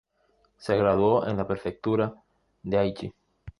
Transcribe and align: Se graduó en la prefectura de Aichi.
Se 0.57 0.75
graduó 0.75 1.27
en 1.27 1.37
la 1.37 1.45
prefectura 1.45 2.11
de 2.63 2.75
Aichi. 2.79 3.13